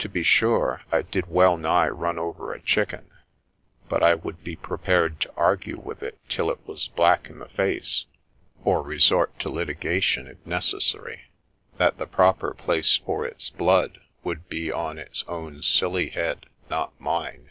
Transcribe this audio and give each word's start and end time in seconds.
To 0.00 0.08
be 0.10 0.22
sure, 0.22 0.82
I 0.92 1.00
did 1.00 1.30
well 1.30 1.56
nigh 1.56 1.88
run 1.88 2.18
over 2.18 2.52
a 2.52 2.60
chicken, 2.60 3.10
but 3.88 4.02
I 4.02 4.14
would 4.14 4.44
be 4.44 4.54
prepared 4.54 5.18
to 5.22 5.32
argue 5.34 5.78
with 5.78 6.02
it 6.02 6.18
till 6.28 6.50
it 6.50 6.58
was 6.68 6.88
black 6.88 7.30
in 7.30 7.38
the 7.38 7.48
face 7.48 8.04
(or 8.66 8.82
resort 8.82 9.38
to 9.38 9.48
litigation, 9.48 10.26
if 10.26 10.44
necessary) 10.44 11.22
that 11.78 11.96
the 11.96 12.04
proper 12.04 12.52
place 12.52 12.98
for 12.98 13.24
its 13.24 13.48
blood 13.48 13.98
would 14.22 14.46
be 14.46 14.70
on 14.70 14.98
its 14.98 15.24
own 15.26 15.62
silly 15.62 16.10
head, 16.10 16.44
not 16.68 16.92
mine. 17.00 17.48